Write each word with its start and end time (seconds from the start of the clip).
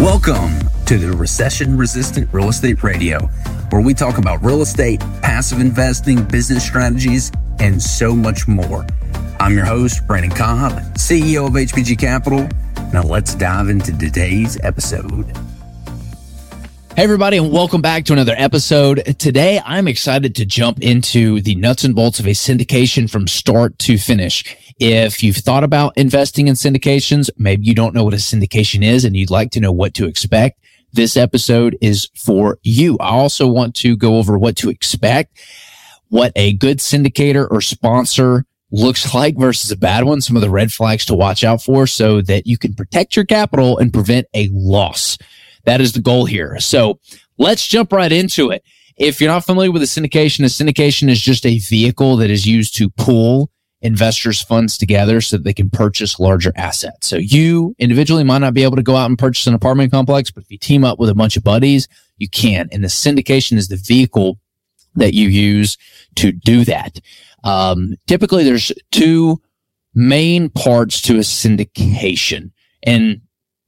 Welcome 0.00 0.57
to 0.88 0.96
the 0.96 1.14
Recession 1.14 1.76
Resistant 1.76 2.32
Real 2.32 2.48
Estate 2.48 2.82
Radio, 2.82 3.26
where 3.68 3.82
we 3.82 3.92
talk 3.92 4.16
about 4.16 4.42
real 4.42 4.62
estate, 4.62 5.00
passive 5.20 5.60
investing, 5.60 6.24
business 6.24 6.64
strategies, 6.64 7.30
and 7.58 7.82
so 7.82 8.14
much 8.14 8.48
more. 8.48 8.86
I'm 9.38 9.52
your 9.52 9.66
host, 9.66 10.06
Brandon 10.06 10.30
Cobb, 10.30 10.72
CEO 10.94 11.46
of 11.46 11.52
HBG 11.52 11.98
Capital. 11.98 12.48
Now 12.90 13.02
let's 13.02 13.34
dive 13.34 13.68
into 13.68 13.98
today's 13.98 14.58
episode. 14.62 15.26
Hey, 16.96 17.04
everybody, 17.04 17.36
and 17.36 17.52
welcome 17.52 17.82
back 17.82 18.06
to 18.06 18.14
another 18.14 18.34
episode. 18.38 19.14
Today, 19.18 19.60
I'm 19.66 19.88
excited 19.88 20.34
to 20.36 20.46
jump 20.46 20.80
into 20.80 21.42
the 21.42 21.54
nuts 21.56 21.84
and 21.84 21.94
bolts 21.94 22.18
of 22.18 22.26
a 22.26 22.30
syndication 22.30 23.10
from 23.10 23.28
start 23.28 23.78
to 23.80 23.98
finish. 23.98 24.56
If 24.78 25.22
you've 25.22 25.36
thought 25.36 25.64
about 25.64 25.98
investing 25.98 26.48
in 26.48 26.54
syndications, 26.54 27.28
maybe 27.36 27.66
you 27.66 27.74
don't 27.74 27.94
know 27.94 28.04
what 28.04 28.14
a 28.14 28.16
syndication 28.16 28.82
is 28.82 29.04
and 29.04 29.14
you'd 29.14 29.30
like 29.30 29.50
to 29.50 29.60
know 29.60 29.70
what 29.70 29.92
to 29.94 30.06
expect, 30.06 30.58
this 30.92 31.16
episode 31.16 31.76
is 31.80 32.08
for 32.16 32.58
you. 32.62 32.96
I 32.98 33.10
also 33.10 33.46
want 33.46 33.74
to 33.76 33.96
go 33.96 34.16
over 34.16 34.38
what 34.38 34.56
to 34.56 34.70
expect, 34.70 35.40
what 36.08 36.32
a 36.36 36.54
good 36.54 36.78
syndicator 36.78 37.46
or 37.50 37.60
sponsor 37.60 38.44
looks 38.70 39.14
like 39.14 39.36
versus 39.36 39.70
a 39.70 39.76
bad 39.76 40.04
one, 40.04 40.20
some 40.20 40.36
of 40.36 40.42
the 40.42 40.50
red 40.50 40.72
flags 40.72 41.04
to 41.06 41.14
watch 41.14 41.44
out 41.44 41.62
for 41.62 41.86
so 41.86 42.20
that 42.22 42.46
you 42.46 42.58
can 42.58 42.74
protect 42.74 43.16
your 43.16 43.24
capital 43.24 43.78
and 43.78 43.92
prevent 43.92 44.26
a 44.34 44.48
loss. 44.52 45.18
That 45.64 45.80
is 45.80 45.92
the 45.92 46.00
goal 46.00 46.26
here. 46.26 46.58
So 46.60 46.98
let's 47.38 47.66
jump 47.66 47.92
right 47.92 48.12
into 48.12 48.50
it. 48.50 48.62
If 48.96 49.20
you're 49.20 49.30
not 49.30 49.44
familiar 49.44 49.70
with 49.70 49.82
a 49.82 49.86
syndication, 49.86 50.40
a 50.40 50.48
syndication 50.48 51.08
is 51.08 51.20
just 51.20 51.46
a 51.46 51.58
vehicle 51.58 52.16
that 52.16 52.30
is 52.30 52.46
used 52.46 52.76
to 52.76 52.90
pool 52.90 53.50
investors 53.80 54.42
funds 54.42 54.76
together 54.76 55.20
so 55.20 55.36
that 55.36 55.44
they 55.44 55.52
can 55.52 55.70
purchase 55.70 56.18
larger 56.18 56.52
assets. 56.56 57.06
So 57.06 57.16
you 57.16 57.74
individually 57.78 58.24
might 58.24 58.38
not 58.38 58.54
be 58.54 58.64
able 58.64 58.76
to 58.76 58.82
go 58.82 58.96
out 58.96 59.06
and 59.06 59.18
purchase 59.18 59.46
an 59.46 59.54
apartment 59.54 59.92
complex, 59.92 60.30
but 60.30 60.42
if 60.42 60.50
you 60.50 60.58
team 60.58 60.84
up 60.84 60.98
with 60.98 61.08
a 61.08 61.14
bunch 61.14 61.36
of 61.36 61.44
buddies, 61.44 61.86
you 62.16 62.28
can. 62.28 62.68
And 62.72 62.82
the 62.82 62.88
syndication 62.88 63.56
is 63.56 63.68
the 63.68 63.76
vehicle 63.76 64.38
that 64.96 65.14
you 65.14 65.28
use 65.28 65.76
to 66.16 66.32
do 66.32 66.64
that. 66.64 66.98
Um, 67.44 67.94
typically 68.06 68.42
there's 68.42 68.72
two 68.90 69.40
main 69.94 70.48
parts 70.50 71.00
to 71.02 71.16
a 71.16 71.20
syndication 71.20 72.50
and 72.82 73.20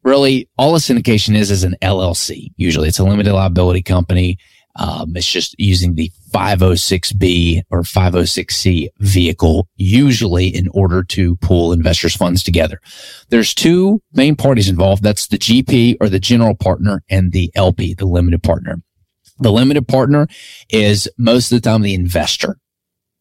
really 0.02 0.48
all 0.58 0.74
a 0.74 0.78
syndication 0.78 1.36
is 1.36 1.50
is 1.50 1.64
an 1.64 1.76
LLC. 1.82 2.52
Usually 2.56 2.88
it's 2.88 2.98
a 2.98 3.04
limited 3.04 3.32
liability 3.32 3.82
company. 3.82 4.38
Um, 4.80 5.12
it's 5.14 5.30
just 5.30 5.54
using 5.58 5.94
the 5.94 6.10
506B 6.32 7.62
or 7.70 7.82
506C 7.82 8.88
vehicle, 8.98 9.68
usually 9.76 10.48
in 10.48 10.68
order 10.72 11.04
to 11.04 11.36
pool 11.36 11.72
investors' 11.72 12.16
funds 12.16 12.42
together. 12.42 12.80
There's 13.28 13.54
two 13.54 14.00
main 14.14 14.36
parties 14.36 14.70
involved. 14.70 15.02
That's 15.02 15.26
the 15.26 15.38
GP 15.38 15.98
or 16.00 16.08
the 16.08 16.18
general 16.18 16.54
partner 16.54 17.02
and 17.10 17.32
the 17.32 17.52
LP, 17.54 17.94
the 17.94 18.06
limited 18.06 18.42
partner. 18.42 18.80
The 19.38 19.52
limited 19.52 19.86
partner 19.86 20.26
is 20.70 21.08
most 21.18 21.52
of 21.52 21.60
the 21.60 21.68
time 21.68 21.82
the 21.82 21.94
investor 21.94 22.56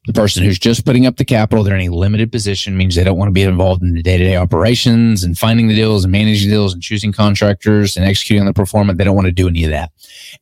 the 0.05 0.13
person 0.13 0.43
who's 0.43 0.57
just 0.57 0.85
putting 0.85 1.05
up 1.05 1.17
the 1.17 1.25
capital, 1.25 1.63
they're 1.63 1.75
in 1.75 1.91
a 1.91 1.93
limited 1.93 2.31
position, 2.31 2.77
means 2.77 2.95
they 2.95 3.03
don't 3.03 3.17
want 3.17 3.27
to 3.27 3.33
be 3.33 3.43
involved 3.43 3.83
in 3.83 3.93
the 3.93 4.01
day 4.01 4.17
to 4.17 4.23
day 4.23 4.37
operations 4.37 5.23
and 5.23 5.37
finding 5.37 5.67
the 5.67 5.75
deals 5.75 6.05
and 6.05 6.11
managing 6.11 6.49
deals 6.49 6.73
and 6.73 6.81
choosing 6.81 7.11
contractors 7.11 7.97
and 7.97 8.05
executing 8.05 8.39
on 8.39 8.47
the 8.47 8.53
performance. 8.53 8.97
They 8.97 9.03
don't 9.03 9.15
want 9.15 9.27
to 9.27 9.31
do 9.31 9.49
any 9.49 9.65
of 9.65 9.71
that. 9.71 9.91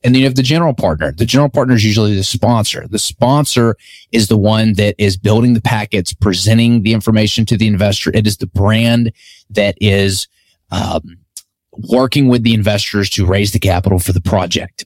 And 0.04 0.14
then 0.14 0.20
you 0.20 0.26
have 0.26 0.36
the 0.36 0.44
general 0.44 0.76
partner. 0.76 1.12
The 1.12 1.26
general 1.26 1.50
partner 1.50 1.74
is 1.74 1.84
usually 1.84 2.16
the 2.16 2.24
sponsor. 2.24 2.88
The 2.88 3.00
sponsor 3.00 3.76
is 4.12 4.28
the 4.28 4.38
one 4.38 4.74
that 4.74 4.94
is 5.00 5.18
building 5.18 5.56
the 5.56 5.62
packets, 5.62 6.14
presenting 6.14 6.84
the 6.84 6.94
information 6.94 7.46
to 7.48 7.58
the 7.58 7.68
investor. 7.68 8.12
It 8.14 8.28
is 8.28 8.38
the 8.38 8.48
brand 8.48 9.12
that 9.50 9.76
is, 9.82 10.28
um, 10.72 11.18
working 11.90 12.28
with 12.28 12.44
the 12.44 12.54
investors 12.54 13.10
to 13.12 13.26
raise 13.26 13.54
the 13.54 13.60
capital 13.60 14.00
for 14.00 14.12
the 14.12 14.22
project. 14.22 14.86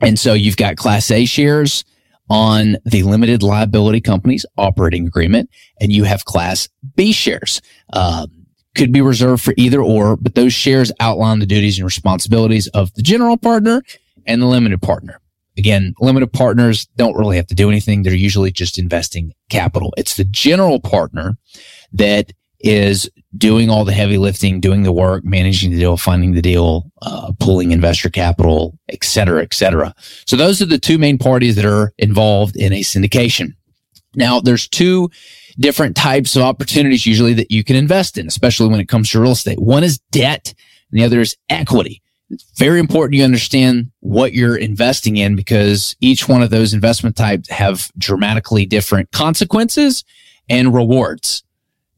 And 0.00 0.18
so 0.18 0.34
you've 0.34 0.56
got 0.56 0.76
class 0.76 1.10
A 1.10 1.24
shares 1.24 1.84
on 2.30 2.76
the 2.84 3.02
limited 3.02 3.42
liability 3.42 4.00
company's 4.00 4.46
operating 4.56 5.06
agreement, 5.06 5.50
and 5.80 5.92
you 5.92 6.04
have 6.04 6.24
Class 6.24 6.68
B 6.96 7.12
shares. 7.12 7.60
Um, 7.92 8.30
could 8.74 8.92
be 8.92 9.02
reserved 9.02 9.42
for 9.42 9.52
either 9.58 9.82
or, 9.82 10.16
but 10.16 10.34
those 10.34 10.54
shares 10.54 10.90
outline 10.98 11.40
the 11.40 11.46
duties 11.46 11.78
and 11.78 11.84
responsibilities 11.84 12.68
of 12.68 12.92
the 12.94 13.02
general 13.02 13.36
partner 13.36 13.82
and 14.26 14.40
the 14.40 14.46
limited 14.46 14.80
partner. 14.80 15.20
Again, 15.58 15.94
limited 16.00 16.32
partners 16.32 16.86
don't 16.96 17.16
really 17.16 17.36
have 17.36 17.46
to 17.48 17.54
do 17.54 17.68
anything. 17.68 18.02
They're 18.02 18.14
usually 18.14 18.50
just 18.50 18.78
investing 18.78 19.34
capital. 19.50 19.92
It's 19.98 20.16
the 20.16 20.24
general 20.24 20.80
partner 20.80 21.36
that 21.92 22.32
is 22.60 23.10
doing 23.36 23.70
all 23.70 23.84
the 23.84 23.92
heavy 23.92 24.18
lifting, 24.18 24.60
doing 24.60 24.82
the 24.82 24.92
work, 24.92 25.24
managing 25.24 25.70
the 25.70 25.78
deal, 25.78 25.96
finding 25.96 26.32
the 26.32 26.42
deal, 26.42 26.90
uh, 27.00 27.32
pulling 27.40 27.72
investor 27.72 28.10
capital, 28.10 28.78
et 28.88 29.02
cetera, 29.04 29.42
et 29.42 29.54
cetera. 29.54 29.94
So 30.26 30.36
those 30.36 30.60
are 30.60 30.66
the 30.66 30.78
two 30.78 30.98
main 30.98 31.18
parties 31.18 31.56
that 31.56 31.64
are 31.64 31.92
involved 31.98 32.56
in 32.56 32.72
a 32.72 32.80
syndication. 32.80 33.54
Now 34.14 34.40
there's 34.40 34.68
two 34.68 35.10
different 35.58 35.96
types 35.96 36.36
of 36.36 36.42
opportunities 36.42 37.06
usually 37.06 37.32
that 37.34 37.50
you 37.50 37.64
can 37.64 37.76
invest 37.76 38.18
in, 38.18 38.26
especially 38.26 38.68
when 38.68 38.80
it 38.80 38.88
comes 38.88 39.10
to 39.10 39.20
real 39.20 39.32
estate. 39.32 39.58
One 39.58 39.84
is 39.84 39.98
debt 40.10 40.52
and 40.90 41.00
the 41.00 41.04
other 41.04 41.20
is 41.20 41.36
equity. 41.48 42.02
It's 42.28 42.44
very 42.56 42.80
important 42.80 43.16
you 43.16 43.24
understand 43.24 43.90
what 44.00 44.32
you're 44.32 44.56
investing 44.56 45.18
in 45.18 45.36
because 45.36 45.96
each 46.00 46.28
one 46.28 46.42
of 46.42 46.50
those 46.50 46.72
investment 46.72 47.16
types 47.16 47.48
have 47.50 47.90
dramatically 47.98 48.64
different 48.64 49.10
consequences 49.12 50.04
and 50.48 50.74
rewards 50.74 51.44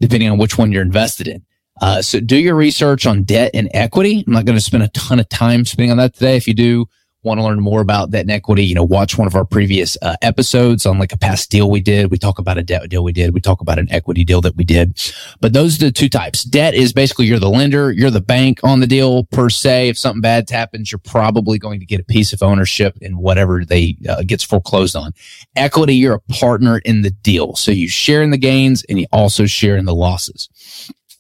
depending 0.01 0.31
on 0.31 0.39
which 0.39 0.59
one 0.59 0.73
you're 0.73 0.83
invested 0.83 1.29
in. 1.29 1.45
Uh, 1.81 2.01
so 2.01 2.21
do 2.21 2.37
your 2.37 2.55
research 2.55 3.07
on 3.07 3.25
debt 3.25 3.51
and 3.53 3.69
equity. 3.75 4.23
I'm 4.27 4.33
not 4.33 4.45
going 4.45 4.57
to 4.57 4.65
spend 4.65 4.85
a 4.85 4.89
ton 4.89 5.19
of 5.19 5.29
time 5.29 5.65
spending 5.65 5.91
on 5.91 5.97
that 5.97 6.15
today. 6.15 6.37
If 6.37 6.47
you 6.47 6.55
do 6.55 6.87
want 7.25 7.41
to 7.41 7.45
learn 7.45 7.61
more 7.61 7.81
about 7.81 8.11
debt 8.11 8.23
and 8.23 8.31
equity, 8.31 8.65
you 8.65 8.75
know, 8.75 8.85
watch 8.85 9.17
one 9.17 9.27
of 9.27 9.35
our 9.35 9.45
previous 9.45 9.97
uh, 10.03 10.17
episodes 10.23 10.85
on 10.85 10.99
like 10.99 11.13
a 11.13 11.19
past 11.19 11.51
deal 11.51 11.71
we 11.71 11.81
did. 11.81 12.11
We 12.11 12.19
talk 12.19 12.39
about 12.39 12.59
a 12.59 12.63
debt 12.63 12.89
deal 12.91 13.03
we 13.03 13.13
did. 13.13 13.33
We 13.35 13.41
talk 13.41 13.61
about 13.61 13.79
an 13.79 13.91
equity 13.91 14.25
deal 14.25 14.41
that 14.43 14.57
we 14.57 14.65
did. 14.65 15.01
But 15.41 15.53
those 15.53 15.77
are 15.77 15.87
the 15.87 15.93
two 15.93 16.09
types. 16.09 16.45
Debt 16.45 16.75
is 16.75 16.93
basically 16.93 17.27
you're 17.27 17.39
the 17.39 17.49
lender, 17.49 17.91
you're 17.91 18.11
the 18.11 18.21
bank 18.21 18.61
on 18.63 18.81
the 18.81 18.87
deal 18.87 19.25
per 19.25 19.49
se. 19.49 19.89
If 19.89 19.99
something 19.99 20.21
bad 20.21 20.49
happens, 20.51 20.93
you're 20.93 20.99
probably 20.99 21.59
going 21.59 21.81
to 21.81 21.87
get 21.87 22.01
a 22.01 22.05
piece 22.05 22.33
of 22.33 22.43
ownership 22.43 22.97
in 23.01 23.17
whatever 23.19 23.65
they 23.65 23.97
uh, 24.09 24.23
gets 24.23 24.45
foreclosed 24.45 24.95
on. 24.95 25.13
Equity, 25.57 25.97
you're 25.97 26.15
a 26.15 26.33
partner 26.33 26.79
in 26.79 27.03
the 27.03 27.11
deal. 27.11 27.57
So 27.57 27.71
you 27.71 27.89
share 27.89 28.23
in 28.23 28.31
the 28.31 28.39
gains 28.39 28.85
and 28.89 29.01
you 29.01 29.07
also 29.13 29.47
share 29.47 29.77
in 29.77 29.87
the 29.87 29.95
losses. 29.95 30.49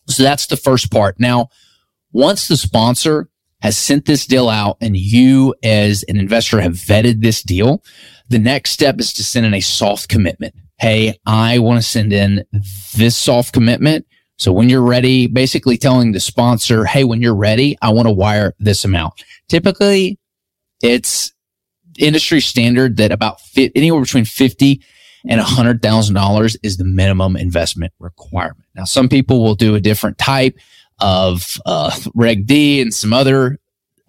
So 0.07 0.23
that's 0.23 0.47
the 0.47 0.57
first 0.57 0.93
part. 0.93 1.19
Now, 1.19 1.49
once 2.13 2.47
the 2.47 2.57
sponsor 2.57 3.29
has 3.65 3.79
sent 3.79 4.05
this 4.05 4.27
deal 4.27 4.51
out 4.51 4.77
and 4.83 4.95
you 4.95 5.55
as 5.63 6.05
an 6.07 6.19
investor 6.19 6.61
have 6.61 6.75
vetted 6.75 7.23
this 7.23 7.43
deal, 7.43 7.83
the 8.29 8.39
next 8.39 8.73
step 8.73 9.01
is 9.01 9.11
to 9.15 9.25
send 9.25 9.47
in 9.47 9.55
a 9.55 9.61
soft 9.61 10.11
commitment. 10.11 10.55
Hey, 10.79 11.19
I 11.25 11.59
want 11.61 11.79
to 11.79 11.83
send 11.83 12.13
in 12.13 12.45
this 12.95 13.17
soft 13.17 13.55
commitment 13.55 14.07
So 14.37 14.53
when 14.53 14.69
you're 14.69 14.83
ready, 14.83 15.29
basically 15.29 15.79
telling 15.79 16.13
the 16.13 16.21
sponsor, 16.21 16.85
Hey, 16.85 17.05
when 17.05 17.23
you're 17.23 17.35
ready, 17.35 17.79
I 17.81 17.91
want 17.91 18.07
to 18.07 18.13
wire 18.13 18.53
this 18.59 18.85
amount. 18.85 19.25
Typically 19.49 20.19
it's 20.83 21.33
industry 21.99 22.43
standard 22.43 22.99
that 22.99 23.13
about 23.13 23.41
fit, 23.41 23.73
anywhere 23.75 24.03
between 24.03 24.27
50 24.27 24.83
and 25.27 25.41
$100,000 25.41 26.57
is 26.63 26.77
the 26.77 26.85
minimum 26.85 27.35
investment 27.35 27.95
requirement. 27.99 28.67
Now, 28.75 28.85
some 28.85 29.09
people 29.09 29.43
will 29.43 29.55
do 29.55 29.75
a 29.75 29.81
different 29.81 30.19
type 30.19 30.59
of 31.01 31.61
uh, 31.67 31.97
Reg 32.15 32.47
D 32.47 32.81
and 32.81 32.93
some 32.93 33.13
other 33.13 33.59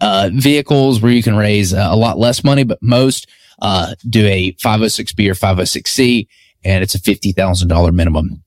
uh, 0.02 0.30
vehicles 0.34 1.02
where 1.02 1.12
you 1.12 1.24
can 1.24 1.36
raise 1.36 1.74
uh, 1.74 1.88
a 1.90 1.96
lot 1.96 2.18
less 2.18 2.44
money, 2.44 2.64
but 2.64 2.82
most 2.82 3.28
uh, 3.62 3.96
do 4.10 4.26
a 4.26 4.54
506B 4.54 5.30
or 5.30 5.34
506C, 5.34 6.28
and 6.64 6.84
it's 6.84 6.96
a 6.96 7.00
$50,000 7.00 7.94
minimum. 7.94 8.44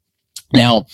Now, 0.52 0.86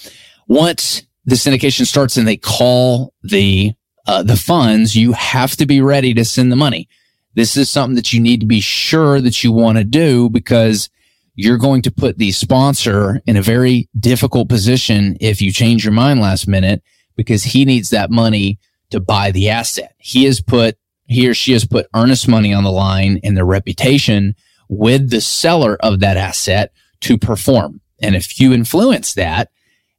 once 0.46 1.02
the 1.24 1.34
syndication 1.34 1.86
starts 1.86 2.16
and 2.16 2.26
they 2.26 2.36
call 2.36 3.12
the 3.22 3.72
uh, 4.06 4.22
the 4.22 4.36
funds, 4.36 4.94
you 4.94 5.12
have 5.12 5.56
to 5.56 5.64
be 5.64 5.80
ready 5.80 6.12
to 6.12 6.26
send 6.26 6.52
the 6.52 6.56
money. 6.56 6.88
This 7.34 7.56
is 7.56 7.70
something 7.70 7.96
that 7.96 8.12
you 8.12 8.20
need 8.20 8.40
to 8.40 8.46
be 8.46 8.60
sure 8.60 9.18
that 9.20 9.42
you 9.42 9.50
want 9.50 9.78
to 9.78 9.84
do 9.84 10.28
because 10.28 10.90
you're 11.34 11.56
going 11.56 11.80
to 11.82 11.90
put 11.90 12.18
the 12.18 12.30
sponsor 12.32 13.22
in 13.26 13.36
a 13.38 13.42
very 13.42 13.88
difficult 13.98 14.50
position 14.50 15.16
if 15.20 15.40
you 15.40 15.52
change 15.52 15.84
your 15.84 15.92
mind 15.92 16.20
last 16.20 16.46
minute 16.46 16.82
because 17.16 17.44
he 17.44 17.64
needs 17.64 17.90
that 17.90 18.10
money 18.10 18.58
to 18.90 19.00
buy 19.00 19.30
the 19.30 19.48
asset. 19.48 19.94
He 19.98 20.24
has 20.24 20.40
put, 20.40 20.76
he 21.06 21.28
or 21.28 21.34
she 21.34 21.52
has 21.52 21.64
put 21.64 21.88
earnest 21.94 22.28
money 22.28 22.52
on 22.52 22.64
the 22.64 22.72
line 22.72 23.20
and 23.22 23.36
their 23.36 23.44
reputation 23.44 24.34
with 24.68 25.10
the 25.10 25.20
seller 25.20 25.76
of 25.80 26.00
that 26.00 26.16
asset 26.16 26.72
to 27.00 27.18
perform. 27.18 27.80
And 28.00 28.14
if 28.14 28.40
you 28.40 28.52
influence 28.52 29.14
that 29.14 29.50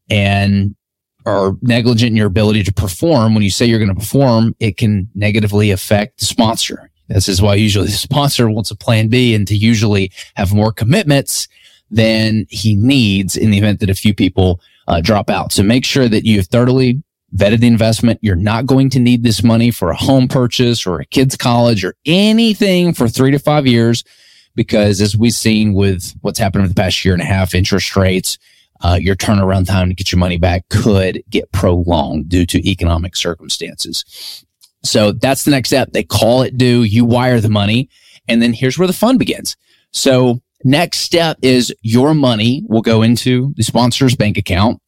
and 0.09 0.75
are 1.25 1.55
negligent 1.61 2.11
in 2.11 2.15
your 2.15 2.27
ability 2.27 2.63
to 2.63 2.73
perform, 2.73 3.33
when 3.33 3.43
you 3.43 3.49
say 3.49 3.65
you're 3.65 3.79
going 3.79 3.89
to 3.89 3.95
perform, 3.95 4.55
it 4.59 4.77
can 4.77 5.09
negatively 5.15 5.71
affect 5.71 6.19
the 6.19 6.25
sponsor. 6.25 6.89
This 7.07 7.27
is 7.27 7.41
why 7.41 7.55
usually 7.55 7.87
the 7.87 7.93
sponsor 7.93 8.49
wants 8.49 8.71
a 8.71 8.75
plan 8.75 9.07
B 9.07 9.35
and 9.35 9.47
to 9.47 9.55
usually 9.55 10.11
have 10.35 10.53
more 10.53 10.71
commitments 10.71 11.47
than 11.89 12.45
he 12.49 12.75
needs 12.75 13.37
in 13.37 13.51
the 13.51 13.57
event 13.57 13.79
that 13.79 13.89
a 13.89 13.95
few 13.95 14.13
people 14.13 14.59
uh, 14.87 15.01
drop 15.01 15.29
out. 15.29 15.51
So 15.51 15.63
make 15.63 15.85
sure 15.85 16.07
that 16.07 16.25
you've 16.25 16.47
thoroughly 16.47 17.01
vetted 17.35 17.59
the 17.59 17.67
investment. 17.67 18.19
You're 18.21 18.35
not 18.35 18.65
going 18.65 18.89
to 18.91 18.99
need 18.99 19.23
this 19.23 19.43
money 19.43 19.71
for 19.71 19.89
a 19.89 19.95
home 19.95 20.27
purchase 20.27 20.85
or 20.85 20.99
a 20.99 21.05
kid's 21.05 21.35
college 21.35 21.83
or 21.83 21.95
anything 22.05 22.93
for 22.93 23.07
three 23.07 23.31
to 23.31 23.39
five 23.39 23.67
years. 23.67 24.03
Because 24.55 25.01
as 25.01 25.17
we've 25.17 25.33
seen 25.33 25.73
with 25.73 26.13
what's 26.21 26.39
happened 26.39 26.61
over 26.61 26.69
the 26.69 26.81
past 26.81 27.03
year 27.03 27.13
and 27.13 27.21
a 27.21 27.25
half, 27.25 27.53
interest 27.53 27.95
rates, 27.95 28.37
uh, 28.81 28.97
your 29.01 29.15
turnaround 29.15 29.67
time 29.67 29.89
to 29.89 29.95
get 29.95 30.11
your 30.11 30.19
money 30.19 30.37
back 30.37 30.67
could 30.69 31.23
get 31.29 31.51
prolonged 31.51 32.29
due 32.29 32.45
to 32.45 32.69
economic 32.69 33.15
circumstances. 33.15 34.45
So 34.83 35.11
that's 35.11 35.43
the 35.43 35.51
next 35.51 35.69
step. 35.69 35.91
They 35.91 36.03
call 36.03 36.43
it 36.43 36.57
due. 36.57 36.83
You 36.83 37.03
wire 37.03 37.41
the 37.41 37.49
money. 37.49 37.89
And 38.27 38.41
then 38.41 38.53
here's 38.53 38.77
where 38.77 38.87
the 38.87 38.93
fun 38.93 39.17
begins. 39.17 39.57
So 39.91 40.41
next 40.63 40.99
step 40.99 41.37
is 41.41 41.73
your 41.81 42.13
money 42.13 42.63
will 42.67 42.81
go 42.81 43.01
into 43.01 43.53
the 43.55 43.63
sponsor's 43.63 44.15
bank 44.15 44.37
account. 44.37 44.81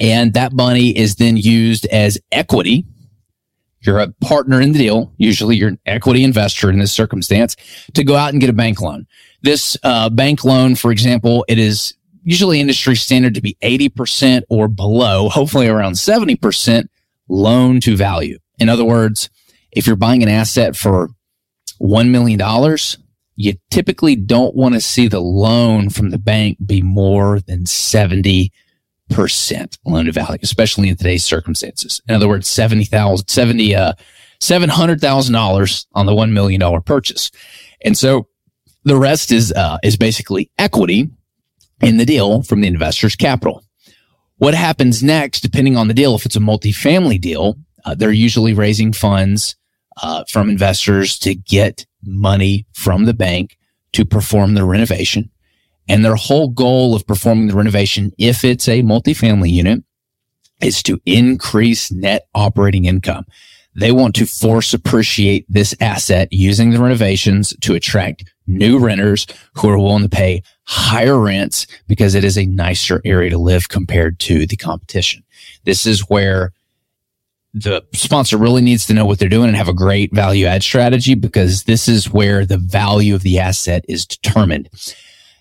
And 0.00 0.34
that 0.34 0.52
money 0.52 0.96
is 0.96 1.16
then 1.16 1.36
used 1.36 1.86
as 1.86 2.18
equity. 2.30 2.86
You're 3.80 3.98
a 3.98 4.12
partner 4.20 4.60
in 4.60 4.72
the 4.72 4.78
deal. 4.78 5.12
Usually 5.18 5.56
you're 5.56 5.68
an 5.68 5.78
equity 5.86 6.24
investor 6.24 6.70
in 6.70 6.78
this 6.78 6.92
circumstance 6.92 7.56
to 7.94 8.04
go 8.04 8.16
out 8.16 8.32
and 8.32 8.40
get 8.40 8.50
a 8.50 8.54
bank 8.54 8.80
loan. 8.80 9.06
This 9.42 9.76
uh, 9.82 10.08
bank 10.10 10.44
loan, 10.44 10.74
for 10.74 10.90
example, 10.90 11.44
it 11.48 11.58
is 11.58 11.94
usually 12.22 12.60
industry 12.60 12.96
standard 12.96 13.34
to 13.34 13.40
be 13.40 13.56
80% 13.62 14.42
or 14.50 14.68
below, 14.68 15.28
hopefully 15.28 15.68
around 15.68 15.92
70% 15.92 16.88
loan 17.28 17.80
to 17.80 17.96
value. 17.96 18.38
In 18.58 18.68
other 18.68 18.84
words, 18.84 19.30
if 19.72 19.86
you're 19.86 19.96
buying 19.96 20.22
an 20.22 20.28
asset 20.28 20.76
for 20.76 21.08
$1 21.80 22.10
million, 22.10 22.38
you 23.40 23.54
typically 23.70 24.16
don't 24.16 24.56
want 24.56 24.74
to 24.74 24.80
see 24.80 25.06
the 25.06 25.20
loan 25.20 25.90
from 25.90 26.10
the 26.10 26.18
bank 26.18 26.58
be 26.66 26.82
more 26.82 27.38
than 27.38 27.60
70% 27.60 28.50
loan 29.86 30.06
to 30.06 30.12
value, 30.12 30.40
especially 30.42 30.88
in 30.88 30.96
today's 30.96 31.24
circumstances. 31.24 32.02
In 32.08 32.16
other 32.16 32.26
words, 32.26 32.48
70,000, 32.48 33.28
70, 33.28 33.76
uh, 33.76 33.92
$700,000 34.40 35.86
on 35.94 36.06
the 36.06 36.12
$1 36.12 36.32
million 36.32 36.82
purchase. 36.82 37.30
And 37.84 37.96
so 37.96 38.26
the 38.82 38.96
rest 38.96 39.30
is, 39.30 39.52
uh, 39.52 39.78
is 39.84 39.96
basically 39.96 40.50
equity 40.58 41.08
in 41.80 41.96
the 41.96 42.04
deal 42.04 42.42
from 42.42 42.60
the 42.60 42.66
investor's 42.68 43.14
capital. 43.14 43.62
What 44.38 44.54
happens 44.54 45.00
next, 45.00 45.42
depending 45.42 45.76
on 45.76 45.86
the 45.86 45.94
deal, 45.94 46.16
if 46.16 46.26
it's 46.26 46.34
a 46.34 46.40
multifamily 46.40 47.20
deal, 47.20 47.54
uh, 47.84 47.94
they're 47.94 48.10
usually 48.10 48.52
raising 48.52 48.92
funds 48.92 49.54
uh, 50.02 50.24
from 50.28 50.50
investors 50.50 51.20
to 51.20 51.36
get 51.36 51.86
money 52.02 52.66
from 52.72 53.04
the 53.04 53.14
bank 53.14 53.58
to 53.92 54.04
perform 54.04 54.54
the 54.54 54.64
renovation. 54.64 55.30
And 55.88 56.04
their 56.04 56.16
whole 56.16 56.48
goal 56.48 56.94
of 56.94 57.06
performing 57.06 57.48
the 57.48 57.56
renovation, 57.56 58.12
if 58.18 58.44
it's 58.44 58.68
a 58.68 58.82
multifamily 58.82 59.50
unit, 59.50 59.82
is 60.60 60.82
to 60.82 61.00
increase 61.06 61.90
net 61.90 62.28
operating 62.34 62.84
income. 62.84 63.24
They 63.74 63.92
want 63.92 64.16
to 64.16 64.26
force 64.26 64.74
appreciate 64.74 65.46
this 65.48 65.74
asset 65.80 66.28
using 66.32 66.70
the 66.70 66.80
renovations 66.80 67.54
to 67.60 67.74
attract 67.74 68.24
new 68.46 68.78
renters 68.78 69.26
who 69.54 69.68
are 69.68 69.78
willing 69.78 70.02
to 70.02 70.08
pay 70.08 70.42
higher 70.64 71.18
rents 71.18 71.66
because 71.86 72.14
it 72.14 72.24
is 72.24 72.36
a 72.36 72.46
nicer 72.46 73.00
area 73.04 73.30
to 73.30 73.38
live 73.38 73.68
compared 73.68 74.18
to 74.20 74.46
the 74.46 74.56
competition. 74.56 75.22
This 75.64 75.86
is 75.86 76.00
where 76.08 76.52
the 77.54 77.82
sponsor 77.94 78.36
really 78.36 78.62
needs 78.62 78.86
to 78.86 78.94
know 78.94 79.06
what 79.06 79.18
they're 79.18 79.28
doing 79.28 79.48
and 79.48 79.56
have 79.56 79.68
a 79.68 79.74
great 79.74 80.14
value 80.14 80.46
add 80.46 80.62
strategy 80.62 81.14
because 81.14 81.64
this 81.64 81.88
is 81.88 82.10
where 82.10 82.44
the 82.44 82.58
value 82.58 83.14
of 83.14 83.22
the 83.22 83.38
asset 83.38 83.84
is 83.88 84.06
determined. 84.06 84.68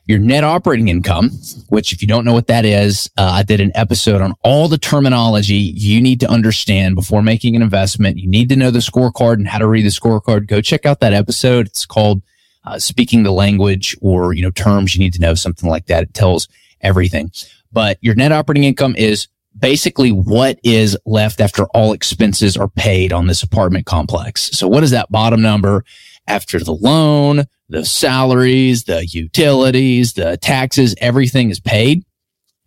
Your 0.06 0.19
net 0.19 0.45
operating 0.45 0.88
income, 0.88 1.31
which 1.68 1.92
if 1.92 2.01
you 2.01 2.07
don't 2.07 2.24
know 2.24 2.33
what 2.33 2.48
that 2.48 2.63
is, 2.63 3.09
uh, 3.18 3.30
I 3.33 3.44
did 3.44 3.59
an 3.59 3.74
episode 3.75 4.21
on 4.21 4.36
all 4.42 4.69
the 4.69 4.77
terminology 4.77 5.56
you 5.56 6.00
need 6.00 6.21
to 6.21 6.30
understand 6.30 6.95
before 6.95 7.21
making 7.21 7.57
an 7.57 7.62
investment. 7.62 8.18
You 8.18 8.30
need 8.30 8.48
to 8.50 8.56
know 8.56 8.71
the 8.71 8.80
scorecard 8.80 9.33
and 9.33 9.48
how 9.50 9.57
to 9.57 9.68
read 9.68 9.86
the 9.86 9.89
scorecard. 9.89 10.48
Go 10.48 10.62
check 10.62 10.86
out 10.86 11.01
that 11.01 11.12
episode. 11.12 11.68
It's 11.68 11.86
called 11.86 12.21
uh, 12.63 12.80
speaking 12.80 13.24
the 13.24 13.33
language 13.33 13.98
or, 14.01 14.31
you 14.31 14.42
know, 14.42 14.51
terms 14.51 14.95
you 14.95 15.00
need 15.00 15.13
to 15.13 15.21
know, 15.21 15.33
something 15.33 15.69
like 15.69 15.88
that. 15.88 16.04
It 16.04 16.13
tells 16.13 16.48
everything. 16.80 17.31
But 17.74 17.98
your 18.00 18.15
net 18.15 18.31
operating 18.31 18.63
income 18.63 18.95
is 18.95 19.27
basically 19.57 20.12
what 20.12 20.59
is 20.63 20.98
left 21.06 21.42
after 21.42 21.65
all 21.68 21.94
expenses 21.94 22.57
are 22.57 22.68
paid 22.68 23.14
on 23.14 23.28
this 23.28 23.44
apartment 23.44 23.85
complex. 23.85 24.49
So 24.57 24.68
what 24.68 24.83
is 24.83 24.92
that 24.92 25.11
bottom 25.11 25.42
number 25.42 25.83
after 26.28 26.59
the 26.59 26.73
loan, 26.73 27.45
the 27.69 27.85
salaries, 27.85 28.83
the 28.83 29.06
utilities, 29.06 30.14
the 30.14 30.37
taxes, 30.37 30.95
everything 30.99 31.49
is 31.49 31.59
paid? 31.59 32.04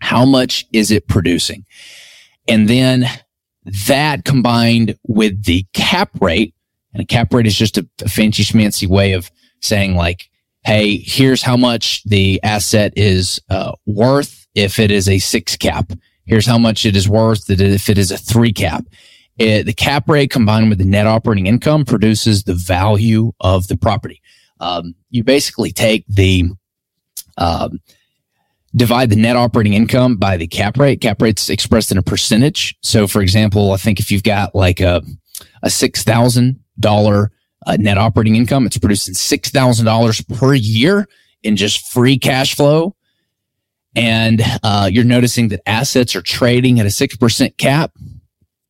How 0.00 0.24
much 0.24 0.66
is 0.72 0.90
it 0.90 1.08
producing? 1.08 1.64
And 2.48 2.68
then 2.68 3.06
that 3.88 4.24
combined 4.24 4.96
with 5.06 5.44
the 5.44 5.66
cap 5.74 6.10
rate, 6.20 6.54
and 6.92 7.02
a 7.02 7.06
cap 7.06 7.32
rate 7.32 7.46
is 7.46 7.56
just 7.56 7.78
a, 7.78 7.86
a 8.02 8.08
fancy 8.08 8.42
schmancy 8.42 8.88
way 8.88 9.12
of 9.12 9.30
saying 9.60 9.94
like, 9.94 10.28
Hey, 10.64 10.98
here's 10.98 11.42
how 11.42 11.56
much 11.56 12.02
the 12.04 12.38
asset 12.42 12.92
is 12.96 13.40
uh, 13.48 13.72
worth 13.86 14.46
if 14.54 14.78
it 14.78 14.90
is 14.90 15.08
a 15.08 15.18
six 15.18 15.56
cap 15.56 15.92
Here's 16.26 16.46
how 16.46 16.58
much 16.58 16.86
it 16.86 16.96
is 16.96 17.08
worth 17.08 17.50
if 17.50 17.88
it 17.88 17.98
is 17.98 18.10
a 18.10 18.18
three 18.18 18.52
cap. 18.52 18.84
It, 19.38 19.64
the 19.64 19.72
cap 19.72 20.08
rate 20.08 20.30
combined 20.30 20.68
with 20.68 20.78
the 20.78 20.84
net 20.84 21.06
operating 21.06 21.46
income 21.46 21.84
produces 21.84 22.44
the 22.44 22.54
value 22.54 23.32
of 23.40 23.68
the 23.68 23.76
property. 23.76 24.20
Um, 24.60 24.94
you 25.10 25.24
basically 25.24 25.72
take 25.72 26.04
the 26.06 26.44
um, 27.38 27.80
divide 28.76 29.10
the 29.10 29.16
net 29.16 29.36
operating 29.36 29.72
income 29.72 30.16
by 30.16 30.36
the 30.36 30.46
cap 30.46 30.76
rate. 30.78 31.00
Cap 31.00 31.20
rate's 31.22 31.48
expressed 31.48 31.90
in 31.90 31.98
a 31.98 32.02
percentage. 32.02 32.76
So, 32.82 33.06
for 33.06 33.22
example, 33.22 33.72
I 33.72 33.76
think 33.78 33.98
if 33.98 34.10
you've 34.10 34.22
got 34.22 34.54
like 34.54 34.80
a 34.80 35.02
a 35.62 35.70
six 35.70 36.04
thousand 36.04 36.60
dollar 36.78 37.32
uh, 37.66 37.76
net 37.78 37.98
operating 37.98 38.36
income, 38.36 38.66
it's 38.66 38.78
producing 38.78 39.14
six 39.14 39.50
thousand 39.50 39.86
dollars 39.86 40.20
per 40.20 40.54
year 40.54 41.08
in 41.42 41.56
just 41.56 41.88
free 41.88 42.18
cash 42.18 42.54
flow 42.54 42.94
and 43.96 44.42
uh, 44.62 44.88
you're 44.90 45.04
noticing 45.04 45.48
that 45.48 45.60
assets 45.66 46.14
are 46.14 46.22
trading 46.22 46.78
at 46.80 46.86
a 46.86 46.90
6% 46.90 47.56
cap, 47.56 47.92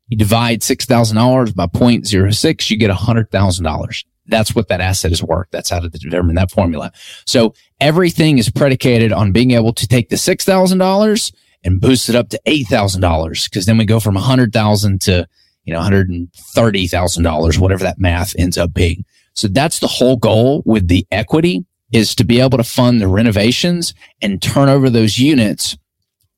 you 0.09 0.17
divide 0.17 0.61
$6,000 0.61 1.55
by 1.55 1.67
0.06, 1.67 2.71
you 2.71 2.77
get 2.77 2.91
$100,000. 2.91 4.05
That's 4.27 4.55
what 4.55 4.69
that 4.69 4.81
asset 4.81 5.13
is 5.13 5.23
worth. 5.23 5.49
That's 5.51 5.71
how 5.71 5.81
to 5.81 5.89
determine 5.89 6.37
that 6.37 6.51
formula. 6.51 6.93
So 7.27 7.55
everything 7.81 8.39
is 8.39 8.51
predicated 8.51 9.13
on 9.13 9.33
being 9.33 9.51
able 9.53 9.73
to 9.75 9.87
take 9.87 10.09
the 10.09 10.17
$6,000 10.17 11.33
and 11.65 11.81
boost 11.81 12.09
it 12.09 12.15
up 12.15 12.29
to 12.31 12.41
$8,000 12.47 13.51
because 13.51 13.67
then 13.67 13.77
we 13.77 13.85
go 13.85 14.01
from 14.01 14.15
100,000 14.15 15.01
to, 15.03 15.29
you 15.65 15.75
know, 15.75 15.81
$130,000, 15.81 17.59
whatever 17.59 17.85
that 17.85 17.99
math 17.99 18.35
ends 18.39 18.57
up 18.57 18.73
being. 18.73 19.05
So 19.35 19.49
that's 19.49 19.81
the 19.81 19.87
whole 19.87 20.17
goal 20.17 20.63
with 20.65 20.89
the 20.89 21.07
equity 21.11 21.65
is 21.93 22.15
to 22.15 22.25
be 22.25 22.41
able 22.41 22.59
to 22.59 22.65
fund 22.65 23.01
the 23.01 23.09
renovations 23.09 23.95
and 24.23 24.41
turn 24.41 24.69
over 24.69 24.91
those 24.91 25.19
units 25.19 25.77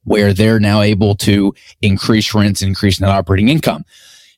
where 0.04 0.32
they're 0.32 0.60
now 0.60 0.80
able 0.80 1.14
to 1.14 1.54
increase 1.80 2.34
rents 2.34 2.62
increase 2.62 3.00
net 3.00 3.10
operating 3.10 3.48
income. 3.48 3.84